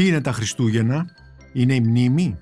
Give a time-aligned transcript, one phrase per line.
[0.00, 1.06] Τι είναι τα Χριστούγεννα,
[1.52, 2.38] είναι η μνήμη,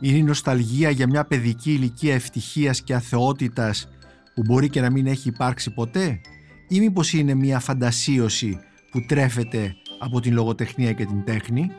[0.00, 3.88] είναι η νοσταλγία για μια παιδική ηλικία ευτυχίας και αθεότητας
[4.34, 6.20] που μπορεί και να μην έχει υπάρξει ποτέ;
[6.68, 8.58] Ή μήπως είναι μια φαντασίωση
[8.90, 11.70] που τρέφεται από την λογοτεχνία και την τέχνη;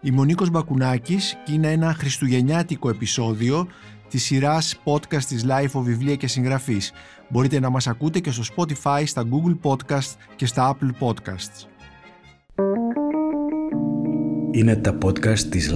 [0.00, 3.68] Η Μονίκος Μπακουνάκης και είναι ένα χριστουγεννιάτικο επεισόδιο
[4.08, 6.92] της σειράς podcast της Life of Βιβλία και Συγγραφής.
[7.28, 11.68] Μπορείτε να μας ακούτε και στο Spotify, στα Google Podcast και στα Apple Podcasts.
[14.54, 15.72] Είναι τα podcast της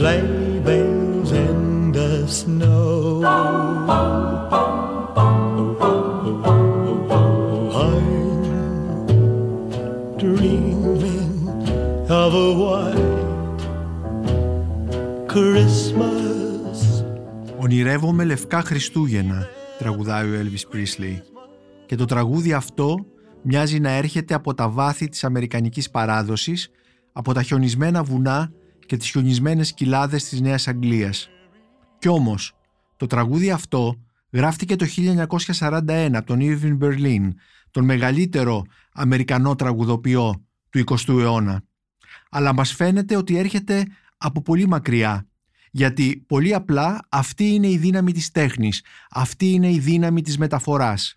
[0.00, 0.38] Life
[17.60, 21.17] «Ονειρεύομαι λευκά Χριστούγεννα», τραγουδάει ο Elvis Presley.
[21.85, 23.05] Και το τραγούδι αυτό
[23.41, 26.69] μοιάζει να έρχεται από τα βάθη της αμερικανικής παράδοσης,
[27.11, 28.51] από τα χιονισμένα βουνά
[28.85, 31.29] και τις χιονισμένες κοιλάδες της Νέας Αγγλίας.
[31.99, 32.53] Κι όμως,
[32.97, 33.95] το τραγούδι αυτό
[34.31, 37.29] γράφτηκε το 1941 από τον Irving Berlin,
[37.71, 38.63] τον μεγαλύτερο
[38.93, 41.63] Αμερικανό τραγουδοποιό του 20ου αιώνα.
[42.29, 43.85] Αλλά μας φαίνεται ότι έρχεται
[44.17, 45.27] από πολύ μακριά
[45.75, 51.15] γιατί πολύ απλά αυτή είναι η δύναμη της τέχνης, αυτή είναι η δύναμη της μεταφοράς.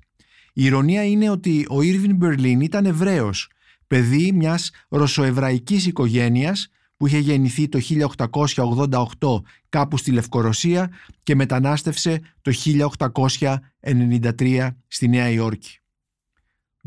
[0.53, 3.51] Η ηρωνία είναι ότι ο Ήρβιν Μπερλίν ήταν Εβραίος,
[3.87, 10.91] παιδί μιας ρωσοεβραϊκής οικογένειας που είχε γεννηθεί το 1888 κάπου στη Λευκορωσία
[11.23, 15.79] και μετανάστευσε το 1893 στη Νέα Υόρκη.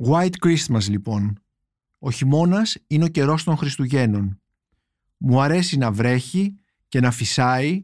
[0.08, 1.40] White Christmas λοιπόν.
[2.00, 4.42] Ο χειμώνας είναι ο καιρός των Χριστουγέννων.
[5.18, 7.84] Μου αρέσει να βρέχει και να φυσάει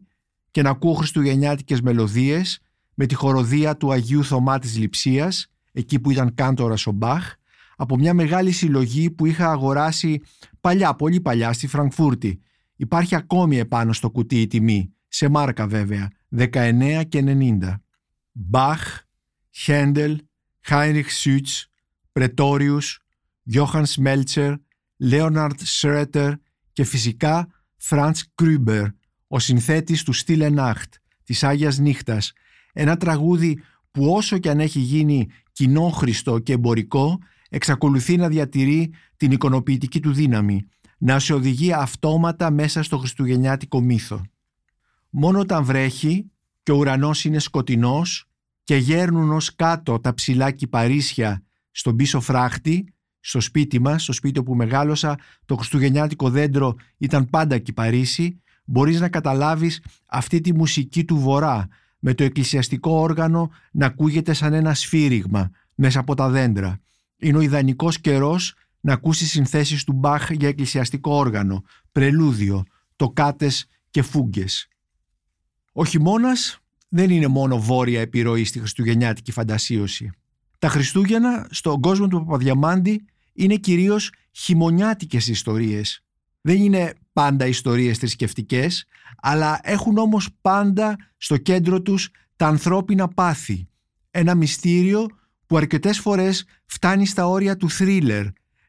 [0.51, 2.59] και να ακούω χριστουγεννιάτικες μελωδίες
[2.93, 7.33] με τη χοροδία του Αγίου Θωμά της Λειψίας, εκεί που ήταν κάντορας ο Μπαχ,
[7.75, 10.21] από μια μεγάλη συλλογή που είχα αγοράσει
[10.61, 12.39] παλιά, πολύ παλιά, στη Φραγκφούρτη.
[12.75, 17.81] Υπάρχει ακόμη επάνω στο κουτί η τιμή, σε μάρκα βέβαια, 19 και 90.
[18.31, 19.01] Μπαχ,
[19.51, 20.19] Χέντελ,
[20.61, 21.67] Χάινριχ Σουτς,
[22.11, 22.99] Πρετόριους,
[23.43, 24.53] Γιόχαν Σμέλτσερ,
[24.97, 26.33] Λέοναρτ Σρέτερ
[26.73, 27.47] και φυσικά
[27.87, 28.85] Φραντς Γκρούμπερ,
[29.27, 32.33] ο συνθέτης του Stille Nacht, της Άγιας Νύχτας,
[32.73, 33.59] ένα τραγούδι
[33.91, 37.19] που όσο και αν έχει γίνει κοινόχρηστο και εμπορικό,
[37.49, 44.21] εξακολουθεί να διατηρεί την εικονοποιητική του δύναμη, να σε οδηγεί αυτόματα μέσα στο χριστουγεννιάτικο μύθο.
[45.09, 46.31] Μόνο όταν βρέχει
[46.63, 48.29] και ο ουρανός είναι σκοτεινός
[48.63, 52.93] και γέρνουν ως κάτω τα ψηλά κυπαρίσια στον πίσω φράχτη,
[53.27, 59.09] στο σπίτι μας, στο σπίτι όπου μεγάλωσα, το χριστουγεννιάτικο δέντρο ήταν πάντα κυπαρίσι, μπορείς να
[59.09, 61.67] καταλάβεις αυτή τη μουσική του βορρά,
[61.99, 66.79] με το εκκλησιαστικό όργανο να ακούγεται σαν ένα σφύριγμα μέσα από τα δέντρα.
[67.17, 72.63] Είναι ο ιδανικός καιρός να ακούσεις συνθέσεις του Μπαχ για εκκλησιαστικό όργανο, πρελούδιο,
[72.95, 74.67] τοκάτες και φούγκες.
[75.73, 76.59] Ο χειμώνας
[76.89, 80.09] δεν είναι μόνο βόρεια επιρροή στη χριστουγεννιάτικη φαντασίωση.
[80.59, 86.03] Τα Χριστούγεννα στον κόσμο του Παπαδιαμάντη είναι κυρίως χειμωνιάτικες ιστορίες.
[86.41, 88.85] Δεν είναι πάντα ιστορίες θρησκευτικές,
[89.21, 93.67] αλλά έχουν όμως πάντα στο κέντρο τους τα ανθρώπινα πάθη.
[94.11, 95.05] Ένα μυστήριο
[95.45, 98.25] που αρκετές φορές φτάνει στα όρια του θρίλερ.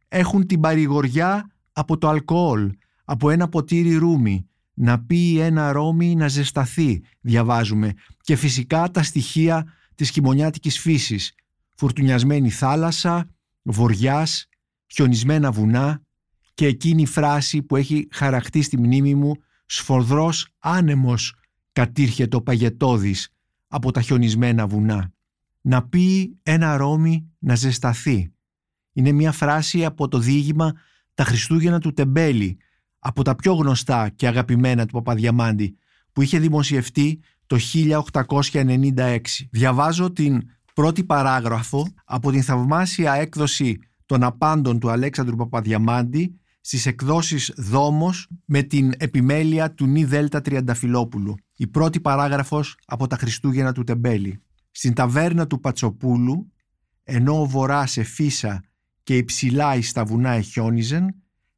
[0.08, 2.72] Έχουν την παρηγοριά από το αλκοόλ,
[3.04, 4.48] από ένα ποτήρι ρούμι.
[4.74, 7.92] Να πει ένα ρόμι να ζεσταθεί, διαβάζουμε.
[8.20, 11.34] Και φυσικά τα στοιχεία της χειμωνιάτικης φύσης.
[11.74, 13.30] Φουρτουνιασμένη θάλασσα,
[13.62, 14.48] βοριάς,
[14.86, 16.02] χιονισμένα βουνά
[16.54, 19.34] και εκείνη η φράση που έχει χαραχτεί στη μνήμη μου
[19.66, 21.34] «Σφορδρός άνεμος
[21.72, 23.28] κατήρχε το παγετόδης
[23.68, 25.12] από τα χιονισμένα βουνά».
[25.60, 28.32] Να πει ένα ρόμι να ζεσταθεί.
[28.92, 30.72] Είναι μια φράση από το διήγημα
[31.14, 32.58] «Τα Χριστούγεννα του Τεμπέλη»
[32.98, 35.76] από τα πιο γνωστά και αγαπημένα του Παπαδιαμάντη
[36.12, 37.58] που είχε δημοσιευτεί το
[38.52, 39.18] 1896.
[39.50, 40.42] Διαβάζω την
[40.74, 48.62] πρώτη παράγραφο από την θαυμάσια έκδοση των απάντων του Αλέξανδρου Παπαδιαμάντη στις εκδόσεις Δόμος με
[48.62, 51.34] την επιμέλεια του Νι Δέλτα Τριανταφυλόπουλου.
[51.56, 54.42] Η πρώτη παράγραφος από τα Χριστούγεννα του Τεμπέλη.
[54.70, 56.52] Στην ταβέρνα του Πατσοπούλου,
[57.02, 58.62] ενώ ο βορράς σε φύσα
[59.02, 61.14] και υψηλά εις τα βουνά εχιόνιζεν,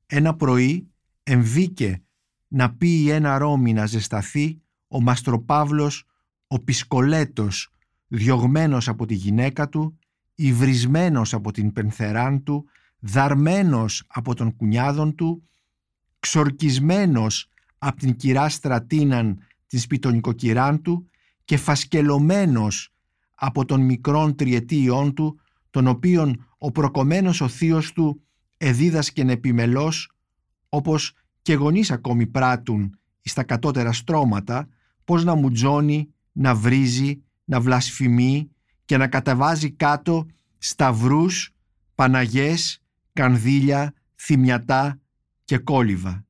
[0.06, 0.88] ένα πρωί
[1.22, 2.02] εμβήκε
[2.48, 6.04] να πει ένα ρόμι να ζεσταθεί ο Μαστροπάβλος,
[6.46, 7.72] ο Πισκολέτος,
[8.06, 9.97] διωγμένος από τη γυναίκα του,
[10.40, 12.64] υβρισμένος από την πενθεράν του,
[12.98, 15.48] δαρμένος από τον κουνιάδον του,
[16.20, 17.48] ξορκισμένος
[17.78, 21.08] από την κυρά Στρατίναν την σπιτονικοκυράν του
[21.44, 22.94] και φασκελωμένος
[23.34, 25.40] από τον μικρόν τριετήιον του,
[25.70, 28.22] τον οποίον ο προκομμένος ο θείος του
[28.56, 30.12] εδίδασκεν επιμελώς,
[30.68, 31.12] όπως
[31.42, 34.68] και γονείς ακόμη πράττουν στα κατώτερα στρώματα,
[35.04, 38.50] πώς να μουτζώνει, να βρίζει, να βλασφημεί
[38.88, 40.26] και να καταβάζει κάτω
[40.58, 41.54] σταυρούς,
[41.94, 42.82] παναγιές,
[43.12, 45.00] κανδύλια, θυμιατά
[45.44, 46.26] και κόλυβα.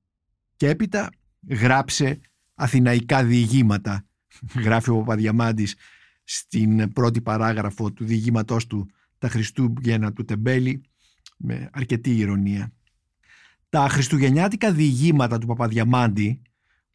[0.56, 1.10] Και έπειτα
[1.49, 2.20] γράψε
[2.55, 4.06] αθηναϊκά διηγήματα,
[4.64, 5.76] γράφει ο Παπαδιαμάντης
[6.25, 10.82] στην πρώτη παράγραφο του διηγήματός του «Τα Χριστούγεννα του Τεμπέλη»
[11.37, 12.72] με αρκετή ηρωνία.
[13.69, 16.43] Τα χριστουγεννιάτικα διηγήματα του Παπαδιαμάντη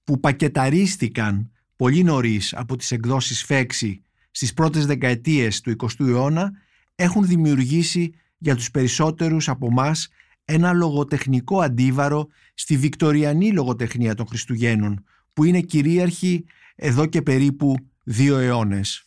[0.04, 4.04] που πακεταρίστηκαν πολύ νωρίς από τις εκδόσεις Φέξη
[4.36, 6.52] στις πρώτες δεκαετίες του 20ου αιώνα
[6.96, 9.92] έχουν δημιουργήσει για τους περισσότερους από εμά
[10.46, 15.04] ένα λογοτεχνικό αντίβαρο στη βικτοριανή λογοτεχνία των Χριστουγέννων
[15.34, 16.46] που είναι κυρίαρχη
[16.76, 19.04] εδώ και περίπου δύο αιώνες.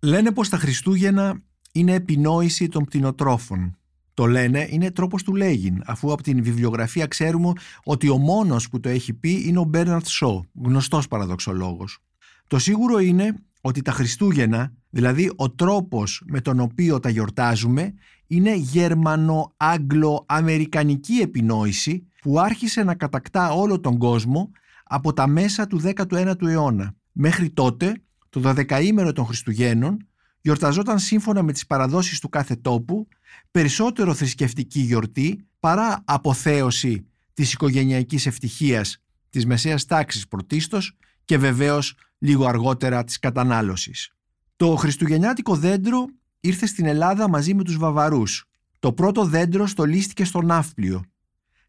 [0.00, 3.78] Λένε πως τα Χριστούγεννα είναι επινόηση των πτηνοτρόφων.
[4.14, 7.52] Το λένε είναι τρόπος του λέγειν, αφού από την βιβλιογραφία ξέρουμε
[7.84, 11.98] ότι ο μόνος που το έχει πει είναι ο Μπέρναρτ Σό, γνωστός παραδοξολόγος.
[12.46, 13.34] Το σίγουρο είναι
[13.66, 17.94] ότι τα Χριστούγεννα, δηλαδή ο τρόπος με τον οποίο τα γιορτάζουμε,
[18.26, 24.50] είναι γερμανο-άγγλο-αμερικανική επινόηση που άρχισε να κατακτά όλο τον κόσμο
[24.84, 26.94] από τα μέσα του 19ου αιώνα.
[27.12, 30.06] Μέχρι τότε, το 12ήμερο των Χριστουγέννων
[30.40, 33.08] γιορταζόταν σύμφωνα με τις παραδόσεις του κάθε τόπου
[33.50, 41.94] περισσότερο θρησκευτική γιορτή παρά αποθέωση της οικογενειακής ευτυχίας της μεσαίας τάξης πρωτίστως και βεβαίως
[42.24, 44.12] λίγο αργότερα της κατανάλωσης.
[44.56, 46.06] Το χριστουγεννιάτικο δέντρο
[46.40, 48.44] ήρθε στην Ελλάδα μαζί με τους Βαβαρούς.
[48.78, 51.04] Το πρώτο δέντρο στολίστηκε στο Ναύπλιο.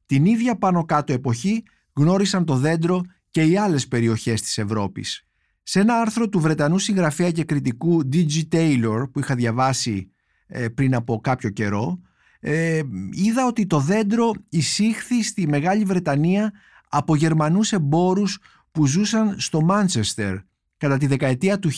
[0.06, 1.64] Την ίδια πάνω κάτω εποχή
[1.94, 5.28] γνώρισαν το δέντρο και οι άλλες περιοχές της Ευρώπης.
[5.64, 8.42] Σε ένα άρθρο του Βρετανού συγγραφέα και κριτικού D.G.
[8.52, 10.12] Taylor που είχα διαβάσει
[10.48, 12.00] ε, πριν από κάποιο καιρό
[12.40, 12.82] ε,
[13.12, 16.54] είδα ότι το δέντρο εισήχθη στη Μεγάλη Βρετανία
[16.90, 18.40] από Γερμανούς εμπόρους
[18.76, 20.36] που ζούσαν στο Μάντσεστερ
[20.78, 21.70] κατά τη δεκαετία του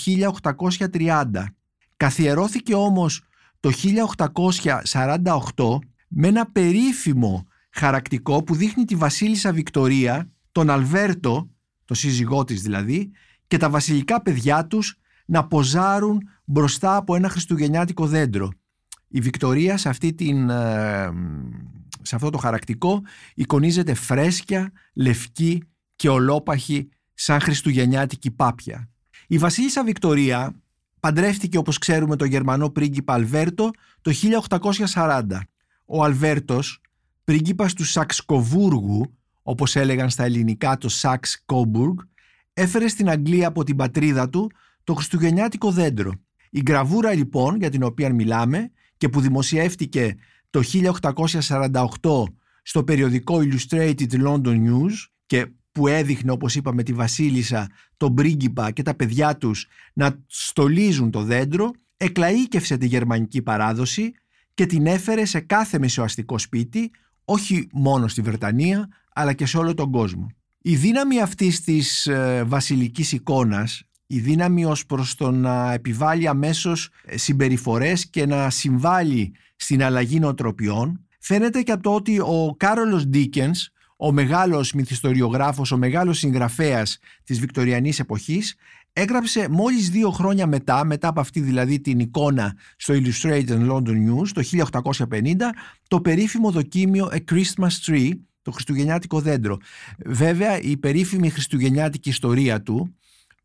[0.93, 1.25] 1830.
[1.97, 3.23] Καθιερώθηκε όμως
[3.59, 3.71] το
[5.55, 5.77] 1848
[6.07, 11.49] με ένα περίφημο χαρακτικό που δείχνει τη βασίλισσα Βικτορία, τον Αλβέρτο,
[11.85, 13.11] το σύζυγό της δηλαδή,
[13.47, 18.51] και τα βασιλικά παιδιά τους να ποζάρουν μπροστά από ένα χριστουγεννιάτικο δέντρο.
[19.07, 21.09] Η Βικτορία σε, αυτή την, ε,
[22.01, 23.01] σε αυτό το χαρακτικό
[23.35, 25.63] εικονίζεται φρέσκια, λευκή
[25.97, 28.89] και ολόπαχη σαν χριστουγεννιάτικη πάπια.
[29.27, 30.61] Η βασίλισσα Βικτορία
[30.99, 33.71] παντρεύτηκε όπως ξέρουμε τον Γερμανό πρίγκιπα Αλβέρτο
[34.01, 34.11] το
[34.93, 35.23] 1840.
[35.85, 36.81] Ο Αλβέρτος,
[37.23, 41.97] πρίγκιπας του Σαξκοβούργου, όπως έλεγαν στα ελληνικά το Σαξ Κόμπουργκ,
[42.53, 44.51] έφερε στην Αγγλία από την πατρίδα του
[44.83, 46.11] το χριστουγεννιάτικο δέντρο.
[46.49, 50.15] Η γραβούρα λοιπόν για την οποία μιλάμε και που δημοσιεύτηκε
[50.49, 50.61] το
[52.01, 52.23] 1848
[52.61, 54.93] στο περιοδικό Illustrated London News
[55.25, 61.11] και που έδειχνε όπως είπαμε τη βασίλισσα, τον πρίγκιπα και τα παιδιά τους να στολίζουν
[61.11, 64.11] το δέντρο εκλαΐκευσε τη γερμανική παράδοση
[64.53, 66.91] και την έφερε σε κάθε μεσοαστικό σπίτι
[67.25, 70.27] όχι μόνο στη Βρετανία αλλά και σε όλο τον κόσμο.
[70.61, 76.89] Η δύναμη αυτής της ε, βασιλικής εικόνας, η δύναμη ως προς το να επιβάλλει αμέσως
[77.05, 83.05] ε, συμπεριφορές και να συμβάλλει στην αλλαγή νοοτροπιών, φαίνεται και από το ότι ο Κάρολος
[83.07, 88.55] Ντίκενς, ο μεγάλος μυθιστοριογράφος, ο μεγάλος συγγραφέας της βικτοριανής εποχής,
[88.93, 94.27] έγραψε μόλις δύο χρόνια μετά, μετά από αυτή δηλαδή την εικόνα στο Illustrated London News,
[94.33, 95.53] το 1850,
[95.87, 98.11] το περίφημο δοκίμιο A Christmas Tree,
[98.41, 99.57] το χριστουγεννιάτικο δέντρο.
[100.05, 102.95] Βέβαια η περίφημη χριστουγεννιάτικη ιστορία του,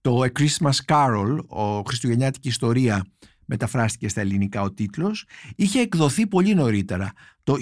[0.00, 3.04] το A Christmas Carol, ο χριστουγεννιάτικη ιστορία
[3.52, 5.24] μεταφράστηκε στα ελληνικά ο τίτλος,
[5.56, 7.56] είχε εκδοθεί πολύ νωρίτερα, το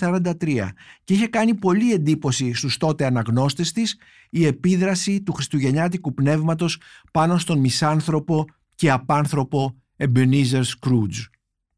[0.00, 0.68] 1843
[1.04, 3.98] και είχε κάνει πολύ εντύπωση στους τότε αναγνώστες της
[4.30, 6.80] η επίδραση του χριστουγεννιάτικου πνεύματος
[7.12, 11.20] πάνω στον μισάνθρωπο και απάνθρωπο Ebenezer Scrooge.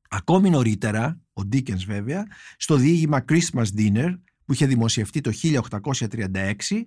[0.08, 6.84] Ακόμη νωρίτερα, ο Dickens βέβαια, στο διήγημα Christmas Dinner που είχε δημοσιευτεί το 1836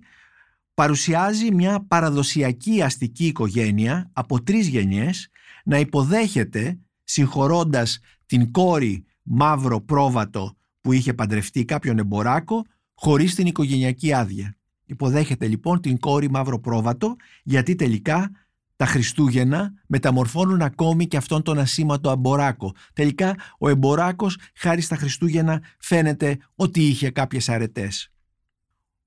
[0.78, 5.28] παρουσιάζει μια παραδοσιακή αστική οικογένεια από τρεις γενιές
[5.64, 14.12] να υποδέχεται συγχωρώντας την κόρη μαύρο πρόβατο που είχε παντρευτεί κάποιον εμποράκο χωρίς την οικογενειακή
[14.12, 14.56] άδεια.
[14.84, 18.30] Υποδέχεται λοιπόν την κόρη μαύρο πρόβατο γιατί τελικά
[18.76, 22.74] τα Χριστούγεννα μεταμορφώνουν ακόμη και αυτόν τον ασήμαντο εμποράκο.
[22.92, 28.12] Τελικά ο εμποράκος χάρη στα Χριστούγεννα φαίνεται ότι είχε κάποιες αρετές.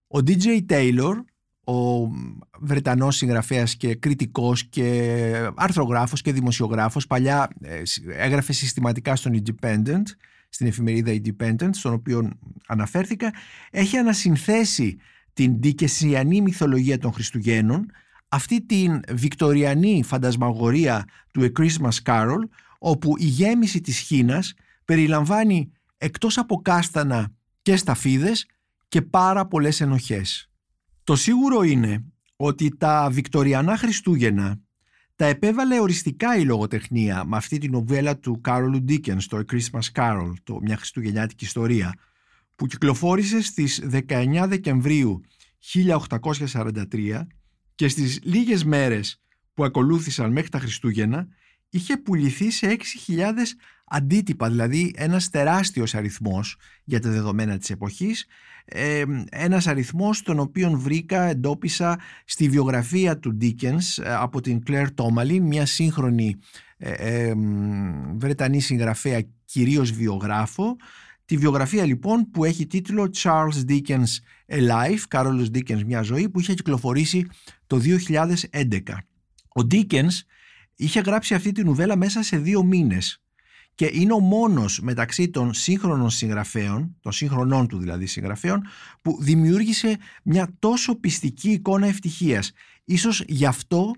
[0.07, 1.13] Ο DJ Taylor,
[1.71, 2.09] ο
[2.59, 7.81] Βρετανός συγγραφέας και κριτικός και αρθρογράφος και δημοσιογράφος, παλιά ε,
[8.17, 10.03] έγραφε συστηματικά στον Independent,
[10.49, 12.29] στην εφημερίδα Independent, στον οποίο
[12.67, 13.33] αναφέρθηκα,
[13.71, 14.97] έχει ανασυνθέσει
[15.33, 17.85] την δικαισιανή μυθολογία των Χριστουγέννων
[18.27, 22.39] αυτή την βικτοριανή φαντασμαγορία του A Christmas Carol
[22.79, 24.53] όπου η γέμιση της Χίνας
[24.85, 28.45] περιλαμβάνει εκτός από κάστανα και σταφίδες
[28.87, 30.50] και πάρα πολλές ενοχές.
[31.11, 32.03] Το σίγουρο είναι
[32.35, 34.59] ότι τα βικτοριανά Χριστούγεννα
[35.15, 39.91] τα επέβαλε οριστικά η λογοτεχνία με αυτή την νοβέλα του Κάρολου Ντίκενς, το A Christmas
[39.95, 41.93] Carol, το μια χριστουγεννιάτικη ιστορία,
[42.55, 45.21] που κυκλοφόρησε στις 19 Δεκεμβρίου
[45.73, 47.27] 1843
[47.75, 49.21] και στις λίγες μέρες
[49.53, 51.27] που ακολούθησαν μέχρι τα Χριστούγεννα
[51.69, 52.77] είχε πουληθεί σε
[53.07, 53.33] 6.000
[53.91, 58.25] αντίτυπα, δηλαδή ένας τεράστιος αριθμός για τα δεδομένα της εποχής,
[58.65, 64.87] ε, ένας αριθμός τον οποίο βρήκα, εντόπισα στη βιογραφία του Dickens ε, από την Claire
[64.95, 66.37] Tomalin, μια σύγχρονη
[66.77, 67.33] ε, ε,
[68.15, 70.75] Βρετανή συγγραφέα, κυρίως βιογράφο,
[71.25, 76.39] Τη βιογραφία λοιπόν που έχει τίτλο Charles Dickens A Life, Κάρολος Dickens μια ζωή που
[76.39, 77.27] είχε κυκλοφορήσει
[77.67, 77.81] το
[78.51, 78.79] 2011.
[79.47, 80.19] Ο Dickens
[80.75, 83.20] είχε γράψει αυτή τη νουβέλα μέσα σε δύο μήνες
[83.81, 88.61] και είναι ο μόνος μεταξύ των σύγχρονων συγγραφέων, των σύγχρονών του δηλαδή συγγραφέων,
[89.01, 92.51] που δημιούργησε μια τόσο πιστική εικόνα ευτυχίας.
[92.85, 93.91] Ίσως γι' αυτό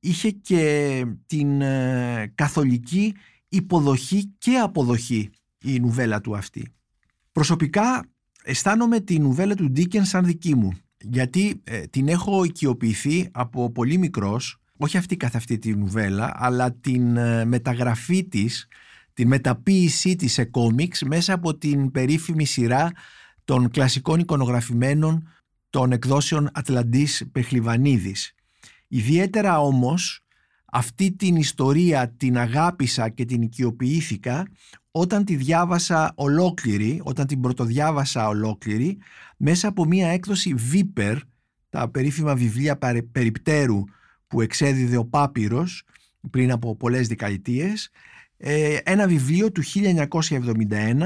[0.00, 3.14] είχε και την ε, καθολική
[3.48, 5.30] υποδοχή και αποδοχή
[5.64, 6.72] η νουβέλα του αυτή.
[7.32, 8.06] Προσωπικά
[8.44, 13.98] αισθάνομαι τη νουβέλα του Ντίκεν σαν δική μου γιατί ε, την έχω οικειοποιηθεί από πολύ
[13.98, 18.68] μικρός όχι αυτή καθ' αυτή τη νουβέλα αλλά την ε, μεταγραφή της
[19.20, 22.90] την μεταποίησή της σε κόμιξ μέσα από την περίφημη σειρά
[23.44, 25.28] των κλασικών εικονογραφημένων
[25.70, 28.34] των εκδόσεων Ατλαντής Πεχλιβανίδης.
[28.88, 30.24] Ιδιαίτερα όμως
[30.64, 34.46] αυτή την ιστορία την αγάπησα και την οικειοποιήθηκα
[34.90, 38.98] όταν τη διάβασα ολόκληρη, όταν την πρωτοδιάβασα ολόκληρη,
[39.36, 41.16] μέσα από μία έκδοση Viper,
[41.68, 42.78] τα περίφημα βιβλία
[43.12, 43.84] περιπτέρου
[44.26, 45.82] που εξέδιδε ο Πάπυρος
[46.30, 47.90] πριν από πολλές δεκαετίες, ε,
[48.82, 51.00] ένα βιβλίο του 1971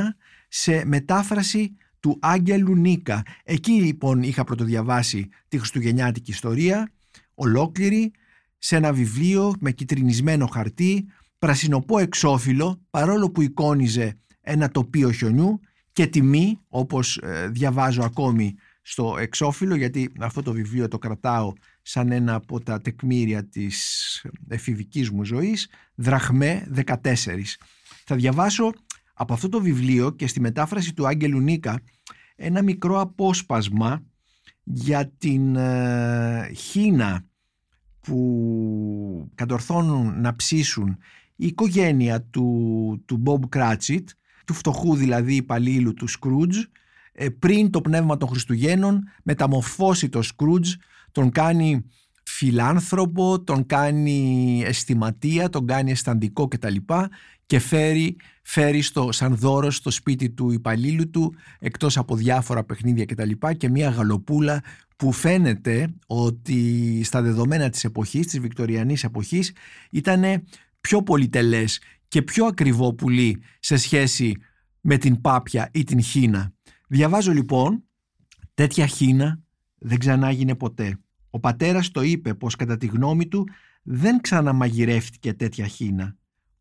[0.48, 3.22] σε μετάφραση του Άγγελου Νίκα.
[3.44, 6.92] Εκεί λοιπόν είχα πρωτοδιαβάσει τη Χριστουγεννιάτικη ιστορία,
[7.34, 8.12] ολόκληρη,
[8.58, 11.06] σε ένα βιβλίο με κυτρινισμένο χαρτί,
[11.38, 15.60] πρασινοπό εξώφυλλο παρόλο που εικόνιζε ένα τοπίο χιονιού
[15.92, 21.52] και τιμή όπως ε, διαβάζω ακόμη στο εξώφυλλο γιατί αυτό το βιβλίο το κρατάω
[21.86, 26.98] σαν ένα από τα τεκμήρια της εφηβικής μου ζωής δραχμέ 14.
[28.04, 28.72] Θα διαβάσω
[29.14, 31.80] από αυτό το βιβλίο και στη μετάφραση του Άγγελου Νίκα
[32.36, 34.02] ένα μικρό απόσπασμα
[34.62, 37.24] για την ε, Χίνα
[38.00, 40.98] που κατορθώνουν να ψήσουν
[41.36, 44.04] η οικογένεια του, του Bob Cratchit,
[44.44, 46.62] του φτωχού δηλαδή υπαλλήλου του Scrooge,
[47.12, 50.72] ε, πριν το πνεύμα των Χριστουγέννων μεταμορφώσει το Scrooge,
[51.14, 51.84] τον κάνει
[52.24, 56.76] φιλάνθρωπο, τον κάνει αισθηματία, τον κάνει αισθαντικό κτλ.
[57.46, 63.04] Και φέρει, φέρει στο, σαν δώρο στο σπίτι του υπαλλήλου του, εκτός από διάφορα παιχνίδια
[63.04, 63.30] κτλ.
[63.30, 64.62] Και, και μια γαλοπούλα
[64.96, 69.52] που φαίνεται ότι στα δεδομένα της εποχής, της βικτοριανής εποχής,
[69.90, 70.44] ήταν
[70.80, 74.36] πιο πολυτελές και πιο ακριβό πουλί σε σχέση
[74.80, 76.52] με την πάπια ή την χίνα.
[76.88, 77.84] Διαβάζω λοιπόν,
[78.54, 79.40] τέτοια χίνα
[79.78, 80.98] δεν ξανάγινε ποτέ.
[81.34, 83.48] Ο πατέρας το είπε πως κατά τη γνώμη του
[83.82, 86.16] δεν ξαναμαγειρεύτηκε τέτοια χίνα.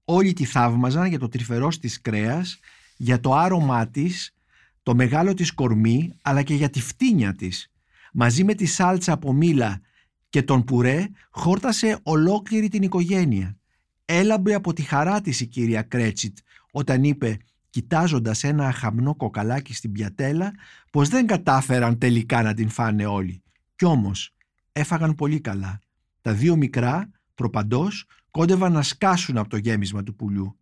[0.05, 2.59] Όλοι τη θαύμαζαν για το τρυφερός της κρέας,
[2.97, 4.35] για το άρωμά της,
[4.83, 7.71] το μεγάλο της κορμί, αλλά και για τη φτύνια της.
[8.13, 9.81] Μαζί με τη σάλτσα από μήλα
[10.29, 13.57] και τον πουρέ χόρτασε ολόκληρη την οικογένεια.
[14.05, 16.37] Έλαμπε από τη χαρά της η κυρία Κρέτσιτ
[16.71, 17.37] όταν είπε
[17.69, 20.51] κοιτάζοντας ένα αχαμνό κοκαλάκι στην πιατέλα
[20.91, 23.43] πως δεν κατάφεραν τελικά να την φάνε όλοι.
[23.75, 24.33] Κι όμως
[24.73, 25.79] έφαγαν πολύ καλά.
[26.21, 30.57] Τα δύο μικρά, προπαντός, κόντευαν να σκάσουν από το γέμισμα του πουλιού.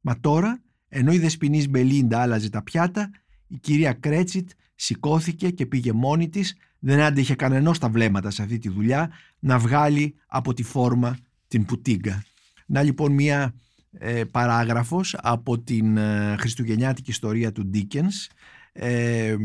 [0.00, 3.10] Μα τώρα, ενώ η δεσποινίς Μπελίντα άλλαζε τα πιάτα,
[3.46, 8.58] η κυρία Κρέτσιτ σηκώθηκε και πήγε μόνη της, δεν άντεχε κανενός τα βλέμματα σε αυτή
[8.58, 11.16] τη δουλειά, να βγάλει από τη φόρμα
[11.48, 12.24] την πουτίγκα.
[12.66, 13.54] Να λοιπόν μία
[13.92, 18.28] ε, παράγραφος από την ε, χριστουγεννιάτικη ιστορία του Ντίκενς
[18.72, 19.36] ε,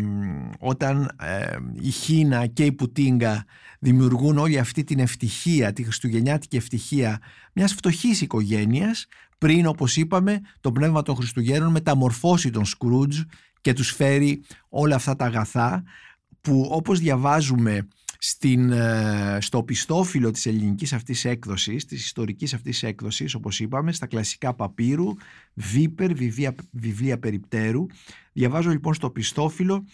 [0.59, 3.45] όταν ε, η Χίνα και η Πουτίγκα
[3.79, 7.19] δημιουργούν όλη αυτή την ευτυχία, τη χριστουγεννιάτικη ευτυχία
[7.53, 13.19] μιας φτωχής οικογένειας πριν όπως είπαμε το πνεύμα των Χριστουγέννων μεταμορφώσει τον Σκρούτζ
[13.61, 15.83] και τους φέρει όλα αυτά τα αγαθά
[16.41, 17.87] που όπως διαβάζουμε
[18.17, 24.07] στην, ε, στο πιστόφυλλο της ελληνικής αυτής έκδοσης, της ιστορικής αυτής έκδοσης, όπως είπαμε, στα
[24.07, 25.13] κλασικά παπύρου,
[25.53, 27.85] βίπερ, βιβλία, βιβλία περιπτέρου.
[28.33, 29.85] Διαβάζω λοιπόν στο πιστόφυλλο,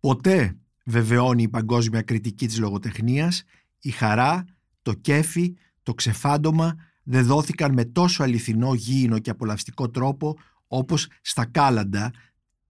[0.00, 3.42] ποτέ βεβαιώνει η παγκόσμια κριτική της λογοτεχνίας,
[3.80, 4.44] η χαρά,
[4.82, 11.44] το κέφι, το ξεφάντωμα δεν δόθηκαν με τόσο αληθινό, γήινο και απολαυστικό τρόπο όπως στα
[11.44, 12.10] κάλαντα,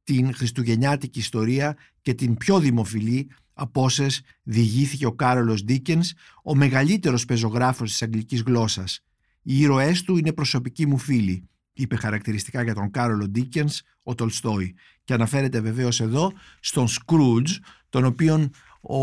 [0.05, 7.25] την χριστουγεννιάτικη ιστορία και την πιο δημοφιλή από όσες διηγήθηκε ο Κάρολος Ντίκενς, ο μεγαλύτερος
[7.25, 9.01] πεζογράφος της αγγλικής γλώσσας.
[9.43, 14.75] Οι ήρωές του είναι προσωπικοί μου φίλοι, είπε χαρακτηριστικά για τον Κάρολο Ντίκενς ο Τολστόι.
[15.05, 17.57] Και αναφέρεται βεβαίως εδώ στον Σκρούτζ,
[17.89, 18.99] τον οποίον ο,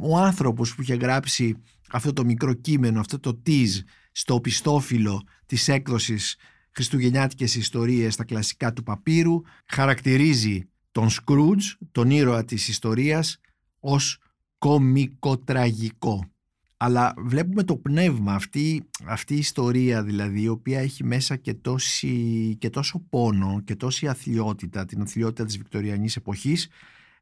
[0.00, 1.56] ο άνθρωπος που είχε γράψει
[1.90, 6.36] αυτό το μικρό κείμενο, αυτό το tease στο πιστόφυλλο της έκδοσης
[6.70, 13.38] Χριστουγεννιάτικες ιστορίες στα κλασικά του παπύρου, χαρακτηρίζει τον Σκρούτζ, τον ήρωα της ιστορίας,
[13.86, 14.18] ως
[14.58, 16.30] κομικοτραγικό.
[16.76, 22.56] Αλλά βλέπουμε το πνεύμα, αυτή, αυτή η ιστορία δηλαδή, η οποία έχει μέσα και, τόση,
[22.58, 26.68] και τόσο πόνο και τόση αθλειότητα, την αθλειότητα της βικτοριανής εποχής,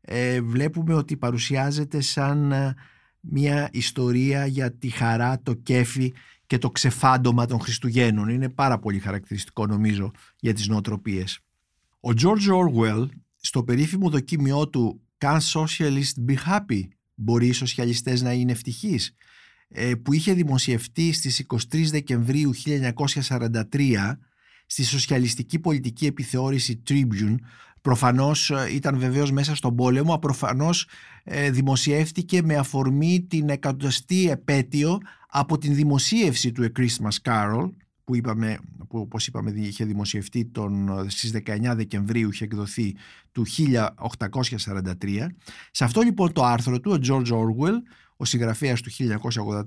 [0.00, 2.74] ε, βλέπουμε ότι παρουσιάζεται σαν ε,
[3.20, 6.12] μια ιστορία για τη χαρά, το κέφι
[6.46, 8.28] και το ξεφάντωμα των Χριστουγέννων.
[8.28, 11.40] Είναι πάρα πολύ χαρακτηριστικό νομίζω για τις νοοτροπίες.
[12.00, 16.80] Ο George Orwell στο περίφημο δοκίμιό του Can socialists be happy?
[17.14, 19.14] Μπορεί οι σοσιαλιστές να είναι ευτυχείς;
[19.68, 24.18] Ε, που είχε δημοσιευτεί στις 23 Δεκεμβρίου 1943
[24.66, 27.34] στη σοσιαλιστική πολιτική επιθεώρηση Tribune
[27.80, 30.88] προφανώς ε, ήταν βεβαίως μέσα στον πόλεμο προφανώς
[31.24, 37.70] ε, δημοσιεύτηκε με αφορμή την εκατοστή επέτειο από την δημοσίευση του A Christmas Carol
[38.04, 42.96] που, είπαμε, που όπως είπαμε είχε δημοσιευτεί τον, στις 19 Δεκεμβρίου είχε εκδοθεί
[43.32, 43.46] του
[44.28, 45.26] 1843
[45.70, 47.78] σε αυτό λοιπόν το άρθρο του ο George Orwell
[48.16, 48.90] ο συγγραφέας του
[49.44, 49.64] 1984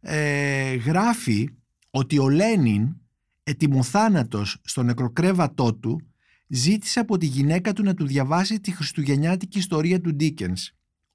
[0.00, 1.48] ε, γράφει
[1.90, 2.96] ότι ο Λένιν
[3.42, 6.00] ετοιμοθάνατος στο νεκροκρέβατό του
[6.46, 10.70] ζήτησε από τη γυναίκα του να του διαβάσει τη χριστουγεννιάτικη ιστορία του Ντίκενς.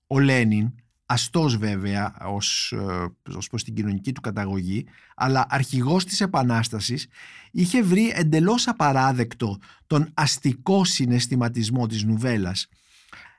[0.07, 0.73] Ο Λένιν
[1.11, 7.07] αστός βέβαια ως, ε, ως προς την κοινωνική του καταγωγή, αλλά αρχηγός της Επανάστασης,
[7.51, 12.67] είχε βρει εντελώς απαράδεκτο τον αστικό συναισθηματισμό της νουβέλας.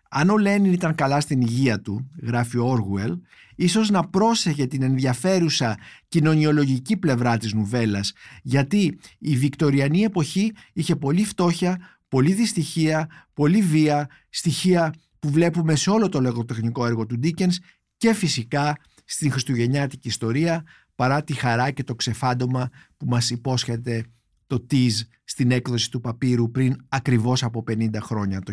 [0.08, 3.18] Αν ο Λένιν ήταν καλά στην υγεία του, γράφει ο Όργουελ,
[3.54, 11.24] ίσως να πρόσεχε την ενδιαφέρουσα κοινωνιολογική πλευρά της νουβέλας, γιατί η βικτοριανή εποχή είχε πολύ
[11.24, 17.58] φτώχεια, πολύ δυστυχία, πολύ βία, στοιχεία που βλέπουμε σε όλο το λογοτεχνικό έργο του Ντίκενς
[17.96, 24.04] και φυσικά στην χριστουγεννιάτικη ιστορία παρά τη χαρά και το ξεφάντωμα που μας υπόσχεται
[24.46, 28.52] το Τίζ στην έκδοση του παπύρου πριν ακριβώς από 50 χρόνια, το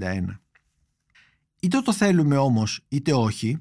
[0.00, 0.40] 1971.
[1.60, 3.58] Είτε το θέλουμε όμως είτε όχι,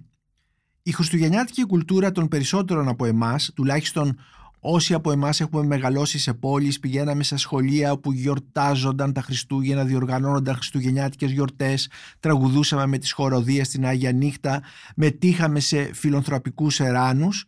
[0.83, 4.19] η χριστουγεννιάτικη κουλτούρα των περισσότερων από εμάς, τουλάχιστον
[4.63, 10.55] Όσοι από εμάς έχουμε μεγαλώσει σε πόλεις, πηγαίναμε σε σχολεία όπου γιορτάζονταν τα Χριστούγεννα, διοργανώνονταν
[10.55, 14.61] χριστουγεννιάτικες γιορτές, τραγουδούσαμε με τις χοροδίες στην Άγια Νύχτα,
[14.95, 17.45] μετήχαμε σε φιλονθρωπικούς εράνους.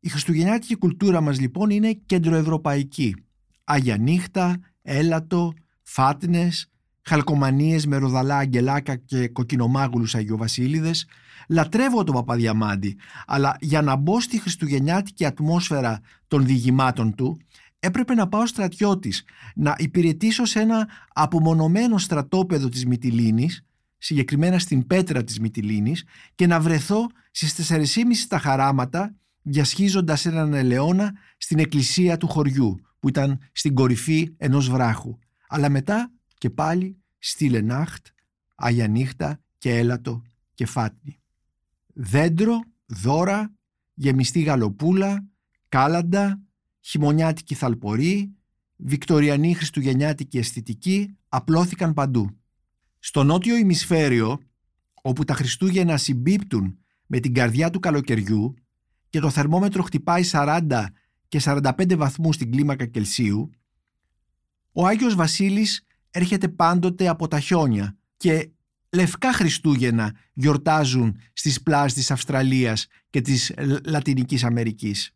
[0.00, 3.16] Η χριστουγεννιάτικη κουλτούρα μας λοιπόν είναι κεντροευρωπαϊκή.
[3.64, 6.70] Άγια Νύχτα, έλατο, φάτνες,
[7.06, 11.06] χαλκομανίες με ροδαλά αγγελάκα και κοκκινομάγουλους Αγιοβασίλειδες,
[11.48, 17.38] Λατρεύω τον Παπαδιαμάντη, αλλά για να μπω στη χριστουγεννιάτικη ατμόσφαιρα των διηγημάτων του,
[17.78, 23.64] έπρεπε να πάω στρατιώτης, να υπηρετήσω σε ένα απομονωμένο στρατόπεδο της Μυτιλίνης,
[23.98, 31.12] συγκεκριμένα στην πέτρα της Μυτιλίνης, και να βρεθώ στις 4.30 τα χαράματα, διασχίζοντας έναν ελαιόνα
[31.36, 35.18] στην εκκλησία του χωριού, που ήταν στην κορυφή ενός βράχου.
[35.48, 38.06] Αλλά μετά και πάλι στη Λενάχτ,
[38.54, 40.22] Αγια Νύχτα και Έλατο
[40.54, 41.20] και Φάτνη
[41.96, 43.54] δέντρο, δώρα,
[43.94, 45.24] γεμιστή γαλοπούλα,
[45.68, 46.42] κάλαντα,
[46.80, 48.34] χειμωνιάτικη θαλπορή,
[48.76, 52.40] βικτοριανή χριστουγεννιάτικη αισθητική απλώθηκαν παντού.
[52.98, 54.38] Στο νότιο ημισφαίριο,
[55.02, 58.54] όπου τα Χριστούγεννα συμπίπτουν με την καρδιά του καλοκαιριού
[59.08, 60.86] και το θερμόμετρο χτυπάει 40
[61.28, 63.50] και 45 βαθμούς στην κλίμακα Κελσίου,
[64.72, 65.84] ο Άγιος Βασίλης
[66.16, 68.50] έρχεται πάντοτε από τα χιόνια και
[68.92, 73.52] λευκά Χριστούγεννα γιορτάζουν στις πλάζ της Αυστραλίας και της
[73.86, 75.14] Λατινικής Αμερικής.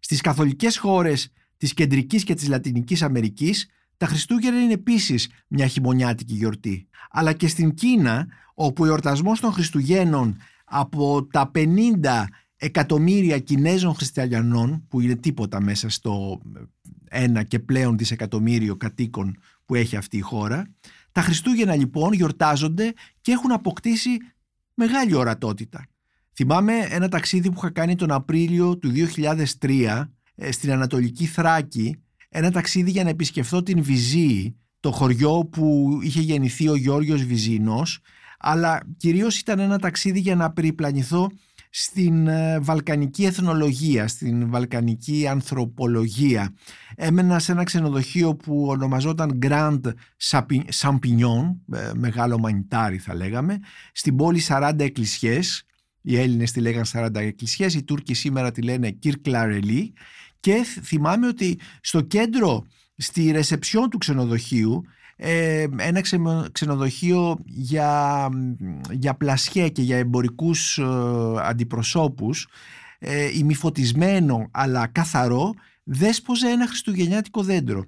[0.00, 6.34] Στις καθολικές χώρες της Κεντρικής και της Λατινικής Αμερικής τα Χριστούγεννα είναι επίσης μια χειμωνιάτικη
[6.34, 6.88] γιορτή.
[7.10, 12.24] Αλλά και στην Κίνα, όπου ο εορτασμός των Χριστουγέννων από τα 50
[12.56, 16.40] εκατομμύρια Κινέζων χριστιανών, που είναι τίποτα μέσα στο
[17.10, 19.38] ένα και πλέον δισεκατομμύριο κατοίκων
[19.70, 20.74] που έχει αυτή η χώρα,
[21.12, 24.10] τα Χριστούγεννα λοιπόν γιορτάζονται και έχουν αποκτήσει
[24.74, 25.86] μεγάλη ορατότητα.
[26.34, 28.92] Θυμάμαι ένα ταξίδι που είχα κάνει τον Απρίλιο του
[29.60, 30.04] 2003
[30.34, 36.20] ε, στην Ανατολική Θράκη, ένα ταξίδι για να επισκεφθώ την Βυζή, το χωριό που είχε
[36.20, 38.00] γεννηθεί ο Γιώργος Βυζίνος,
[38.38, 41.30] αλλά κυρίως ήταν ένα ταξίδι για να περιπλανηθώ
[41.70, 46.54] στην ε, βαλκανική εθνολογία, στην βαλκανική ανθρωπολογία.
[46.96, 49.80] Έμενα σε ένα ξενοδοχείο που ονομαζόταν Grand
[50.80, 53.58] Champignon, ε, μεγάλο μανιτάρι θα λέγαμε,
[53.92, 55.64] στην πόλη 40 εκκλησιές,
[56.02, 59.92] οι Έλληνες τη λέγαν 40 εκκλησιές, οι Τούρκοι σήμερα τη λένε Κυρκλαρελή
[60.40, 64.82] και θυμάμαι ότι στο κέντρο, στη ρεσεψιόν του ξενοδοχείου
[65.22, 66.00] ε, ένα
[66.52, 68.28] ξενοδοχείο για,
[68.90, 70.84] για πλασιέ και για εμπορικούς ε,
[71.42, 72.48] αντιπροσώπους
[72.98, 77.84] ε, ημιφωτισμένο αλλά καθαρό δέσποζε ένα χριστουγεννιάτικο δέντρο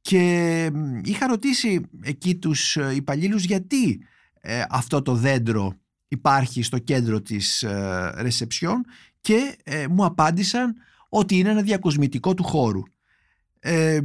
[0.00, 0.70] και
[1.04, 4.00] είχα ρωτήσει εκεί τους ε, υπαλλήλους γιατί
[4.40, 5.72] ε, αυτό το δέντρο
[6.08, 7.64] υπάρχει στο κέντρο της
[8.14, 8.84] ρεσεψιόν
[9.20, 9.56] και
[9.90, 10.74] μου απάντησαν
[11.08, 12.82] ότι είναι ένα διακοσμητικό του χώρου.
[13.64, 14.00] Ε,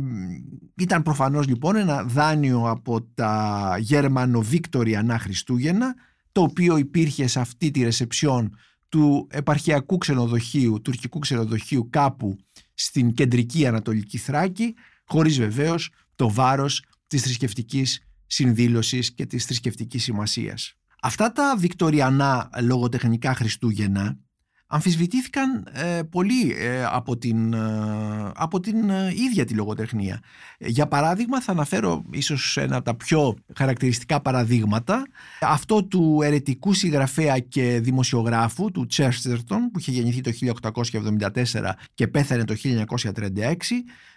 [0.75, 5.95] ήταν προφανώς λοιπόν ένα δάνειο από τα Γερμανοβίκτοριανά Χριστούγεννα
[6.31, 8.55] το οποίο υπήρχε σε αυτή τη ρεσεψιόν
[8.89, 12.37] του επαρχιακού ξενοδοχείου, τουρκικού ξενοδοχείου κάπου
[12.73, 20.73] στην κεντρική Ανατολική Θράκη χωρίς βεβαίως το βάρος της θρησκευτικής συνδήλωσης και της θρησκευτικής σημασίας.
[21.01, 24.17] Αυτά τα βικτοριανά λογοτεχνικά Χριστούγεννα
[24.67, 28.89] αμφισβητήθηκαν ε, πολύ ε, από την, ε, από την
[29.27, 30.19] ίδια τη λογοτεχνία.
[30.58, 35.08] Για παράδειγμα θα αναφέρω ίσως ένα από τα πιο χαρακτηριστικά παραδείγματα
[35.41, 40.32] αυτό του ερετικού συγγραφέα και δημοσιογράφου του Τσέρστερτον που είχε γεννηθεί το
[40.73, 43.56] 1874 και πέθανε το 1936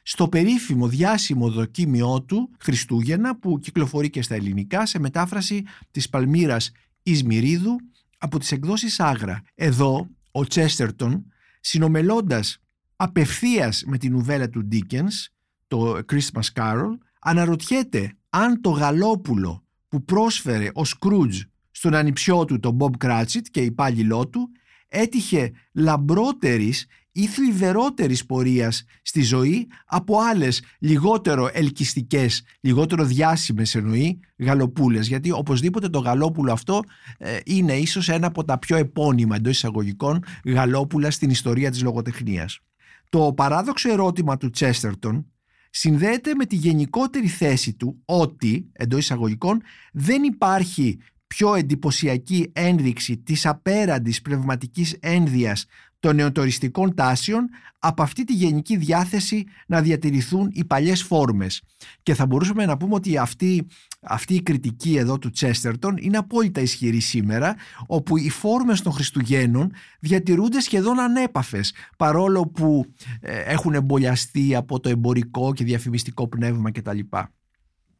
[0.02, 6.70] στο περίφημο διάσημο δοκίμιό του Χριστούγεννα που κυκλοφορεί και στα ελληνικά σε μετάφραση της Παλμύρας
[7.02, 7.76] Ισμυρίδου
[8.18, 9.42] από τις εκδόσεις Άγρα.
[9.54, 11.26] Εδώ ο Τσέστερτον
[11.60, 12.58] συνομελώντας
[12.96, 15.26] απευθείας με την νουβέλα του Dickens,
[15.66, 21.40] το Christmas Carol, αναρωτιέται αν το γαλόπουλο που πρόσφερε ο Σκρούτζ
[21.70, 24.50] στον ανιψιό του τον Bob Cratchit και υπάλληλό του
[24.88, 35.08] έτυχε λαμπρότερης ή θλιβερότερης πορείας στη ζωή από άλλες λιγότερο ελκυστικές, λιγότερο διάσημες εννοεί γαλοπούλες
[35.08, 36.82] γιατί οπωσδήποτε το γαλόπουλο αυτό
[37.18, 42.60] ε, είναι ίσως ένα από τα πιο επώνυμα εντός εισαγωγικών γαλόπουλα στην ιστορία της λογοτεχνίας.
[43.08, 45.26] Το παράδοξο ερώτημα του Τσέστερτον
[45.70, 53.46] συνδέεται με τη γενικότερη θέση του ότι, εντός εισαγωγικών, δεν υπάρχει πιο εντυπωσιακή ένδειξη της
[53.46, 55.66] απέραντης πνευματικής ένδυας
[56.00, 61.62] των νεοτοριστικών τάσεων από αυτή τη γενική διάθεση να διατηρηθούν οι παλιές φόρμες.
[62.02, 63.66] Και θα μπορούσαμε να πούμε ότι αυτή,
[64.00, 69.72] αυτή η κριτική εδώ του Τσέστερτον είναι απόλυτα ισχυρή σήμερα, όπου οι φόρμες των Χριστουγέννων
[70.00, 72.84] διατηρούνται σχεδόν ανέπαφες, παρόλο που
[73.20, 76.98] ε, έχουν εμπολιαστεί από το εμπορικό και διαφημιστικό πνεύμα κτλ.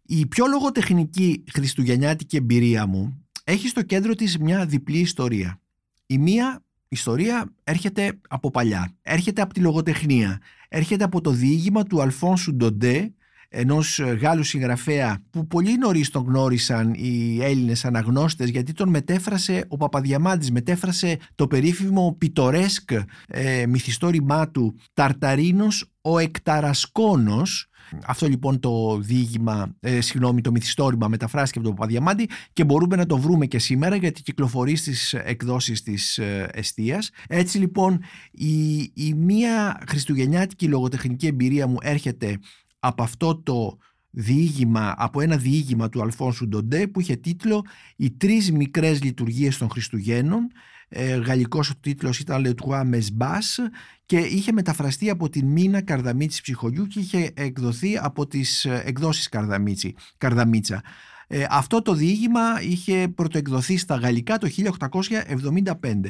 [0.02, 5.60] Η πιο λογοτεχνική χριστουγεννιάτικη εμπειρία μου έχει στο κέντρο της μια διπλή ιστορία.
[6.06, 12.02] Η μία ιστορία έρχεται από παλιά, έρχεται από τη λογοτεχνία, έρχεται από το διήγημα του
[12.02, 13.12] Αλφόνσου Ντοντέ,
[13.48, 19.76] ενός Γάλλου συγγραφέα που πολύ νωρίς τον γνώρισαν οι Έλληνες αναγνώστες γιατί τον μετέφρασε ο
[19.76, 22.90] Παπαδιαμάντης, μετέφρασε το περίφημο πιτορέσκ
[23.26, 27.69] ε, μυθιστόρημά του «Ταρταρίνος ο Εκταρασκόνος»
[28.06, 33.06] Αυτό λοιπόν το διήγημα, ε, συγγνώμη, το μυθιστόρημα μεταφράστηκε από τον Παπαδιαμάντη και μπορούμε να
[33.06, 37.10] το βρούμε και σήμερα γιατί κυκλοφορεί στις εκδόσεις της ε, Εστίας.
[37.28, 38.00] Έτσι λοιπόν
[38.30, 42.38] η, η μία χριστουγεννιάτικη λογοτεχνική εμπειρία μου έρχεται
[42.78, 43.78] από αυτό το
[44.10, 47.64] διήγημα, από ένα διήγημα του Αλφόνσου Ντοντέ που είχε τίτλο
[47.96, 50.50] «Οι τρεις μικρές λειτουργίες των Χριστουγέννων»
[50.92, 53.70] ε, γαλλικός ο τίτλος ήταν «Le Trois Mesbas»
[54.06, 59.28] και είχε μεταφραστεί από την Μίνα Καρδαμίτσι Ψυχολιού και είχε εκδοθεί από τις ε, εκδόσεις
[59.28, 60.82] Καρδαμίτσι, Καρδαμίτσα.
[61.26, 66.00] Ε, αυτό το διήγημα είχε πρωτοεκδοθεί στα γαλλικά το 1875.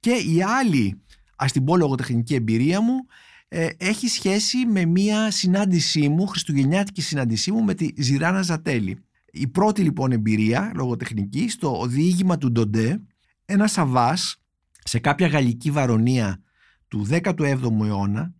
[0.00, 1.02] Και η άλλη,
[1.36, 2.94] ας την πω λογοτεχνική εμπειρία μου,
[3.48, 8.98] ε, έχει σχέση με μία συνάντησή μου, χριστουγεννιάτικη συνάντησή μου με τη Ζηράνα Ζατέλη.
[9.32, 13.00] η πρώτη λοιπόν εμπειρία λογοτεχνική στο διήγημα του Ντοντέ,
[13.46, 14.36] ένας σαβάς
[14.84, 16.42] σε κάποια γαλλική βαρονία
[16.88, 18.34] του 17ου αιώνα,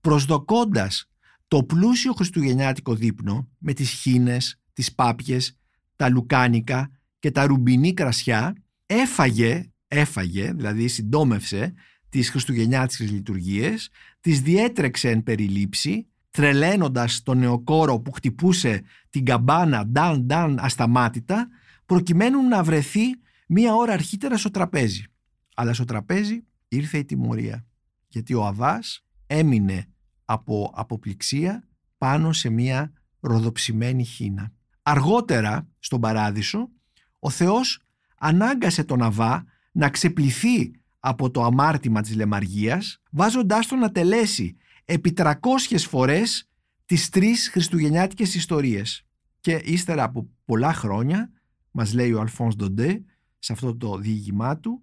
[0.00, 1.10] προσδοκώντας
[1.48, 5.58] το πλούσιο χριστουγεννιάτικο δείπνο με τις χίνες, τις πάπιες,
[5.96, 8.52] τα λουκάνικα και τα ρουμπινή κρασιά,
[8.86, 11.72] έφαγε, έφαγε, δηλαδή συντόμευσε
[12.08, 20.26] τις χριστουγεννιάτικες λειτουργίες, τις διέτρεξε εν περιλήψη, τρελαίνοντας τον νεοκόρο που χτυπούσε την καμπάνα νταν
[20.26, 21.48] νταν ασταμάτητα,
[21.86, 23.02] προκειμένου να βρεθεί
[23.54, 25.04] μία ώρα αρχίτερα στο τραπέζι.
[25.54, 27.66] Αλλά στο τραπέζι ήρθε η τιμωρία,
[28.08, 29.88] γιατί ο Αβάς έμεινε
[30.24, 34.52] από αποπληξία πάνω σε μία ροδοψημένη χίνα.
[34.82, 36.68] Αργότερα, στον Παράδεισο,
[37.18, 37.82] ο Θεός
[38.18, 45.12] ανάγκασε τον Αβά να ξεπληθεί από το αμάρτημα της λεμαργίας, βάζοντάς τον να τελέσει επί
[45.16, 45.34] 300
[45.76, 46.48] φορές
[46.84, 49.06] τις τρεις χριστουγεννιάτικες ιστορίες.
[49.40, 51.30] Και ύστερα από πολλά χρόνια,
[51.70, 53.02] μας λέει ο Αλφόνς Ντοντέ,
[53.42, 54.82] σε αυτό το διήγημά του,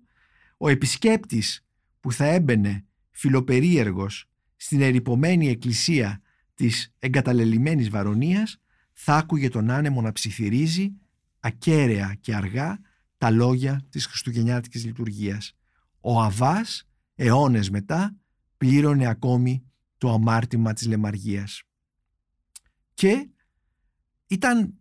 [0.57, 1.65] ο επισκέπτης
[1.99, 6.21] που θα έμπαινε φιλοπερίεργος στην ερυπωμένη εκκλησία
[6.53, 8.61] της εγκαταλελειμμένης Βαρονίας
[8.93, 10.91] θα άκουγε τον άνεμο να ψιθυρίζει
[11.39, 12.79] ακέραια και αργά
[13.17, 15.57] τα λόγια της Χριστουγεννιάτικης λειτουργίας.
[15.99, 18.15] Ο Αβάς, αιώνες μετά,
[18.57, 19.63] πλήρωνε ακόμη
[19.97, 21.63] το αμάρτημα της λεμαργίας.
[22.93, 23.29] Και
[24.27, 24.78] ήταν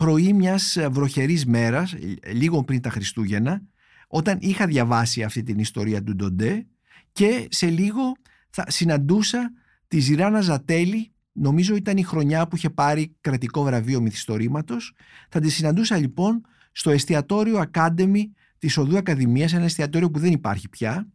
[0.00, 1.94] πρωί μιας βροχερής μέρας,
[2.32, 3.62] λίγο πριν τα Χριστούγεννα,
[4.08, 6.66] όταν είχα διαβάσει αυτή την ιστορία του Ντοντέ
[7.12, 8.12] και σε λίγο
[8.50, 9.52] θα συναντούσα
[9.88, 14.94] τη Ζηράνα Ζατέλη, νομίζω ήταν η χρονιά που είχε πάρει κρατικό βραβείο μυθιστορήματος.
[15.28, 16.40] Θα τη συναντούσα λοιπόν
[16.72, 18.22] στο εστιατόριο Academy
[18.58, 21.08] της Οδού Ακαδημίας, ένα εστιατόριο που δεν υπάρχει πια.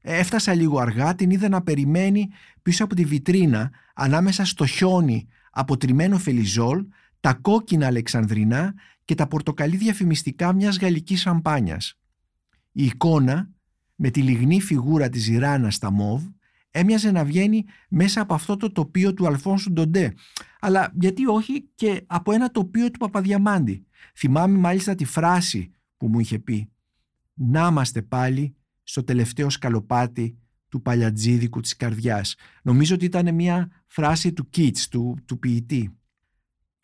[0.00, 2.28] Έφτασα λίγο αργά, την είδα να περιμένει
[2.62, 6.84] πίσω από τη βιτρίνα, ανάμεσα στο χιόνι αποτριμμένο φελιζόλ,
[7.24, 11.98] τα κόκκινα αλεξανδρινά και τα πορτοκαλί διαφημιστικά μιας γαλλικής σαμπάνιας.
[12.72, 13.50] Η εικόνα
[13.94, 16.22] με τη λιγνή φιγούρα της Ιράνας στα μόβ
[16.70, 20.14] έμοιαζε να βγαίνει μέσα από αυτό το τοπίο του Αλφόνσου Ντοντέ.
[20.60, 23.86] Αλλά γιατί όχι και από ένα τοπίο του Παπαδιαμάντη.
[24.14, 26.70] Θυμάμαι μάλιστα τη φράση που μου είχε πει
[27.34, 32.34] «Να είμαστε πάλι στο τελευταίο σκαλοπάτι του παλιατζίδικου της καρδιάς».
[32.62, 35.98] Νομίζω ότι ήταν μια φράση του Κίτς, του, του ποιητή.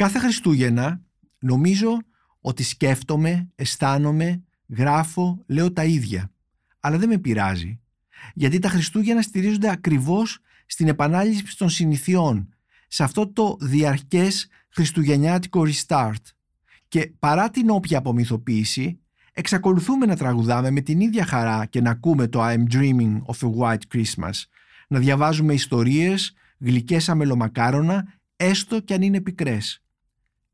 [0.01, 1.01] Κάθε Χριστούγεννα
[1.39, 1.99] νομίζω
[2.41, 6.33] ότι σκέφτομαι, αισθάνομαι, γράφω, λέω τα ίδια.
[6.81, 7.81] Αλλά δεν με πειράζει
[8.35, 12.55] γιατί τα Χριστούγεννα στηρίζονται ακριβώς στην επανάληψη των συνηθιών,
[12.89, 16.25] σε αυτό το διαρκές χριστουγεννιάτικο restart.
[16.89, 19.01] Και παρά την όποια απομυθοποίηση,
[19.33, 23.55] εξακολουθούμε να τραγουδάμε με την ίδια χαρά και να ακούμε το I'm dreaming of a
[23.59, 24.43] white Christmas,
[24.89, 29.83] να διαβάζουμε ιστορίες, γλυκές αμελομακάρονα, έστω και αν είναι πικρές.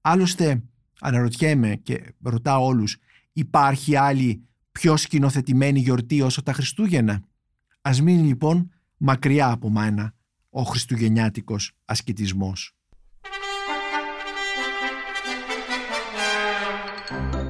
[0.09, 0.63] Άλλωστε,
[1.01, 2.97] αναρωτιέμαι και ρωτάω όλους,
[3.33, 4.43] υπάρχει άλλη
[4.73, 7.23] πιο σκηνοθετημένη γιορτή όσο τα Χριστούγεννα;
[7.83, 10.15] Ας μείνει λοιπόν μακριά από μένα
[10.51, 12.77] ο χριστουγεννιάτικος ασκητισμός.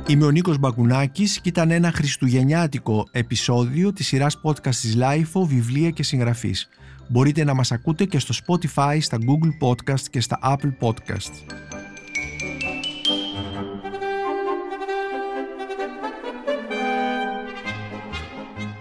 [0.07, 5.91] Είμαι ο Νίκος Μπακουνάκης και ήταν ένα χριστουγεννιάτικο επεισόδιο της σειράς podcast της LIFO, βιβλία
[5.91, 6.69] και συγγραφής.
[7.09, 11.76] Μπορείτε να μας ακούτε και στο Spotify, στα Google Podcast και στα Apple Podcast.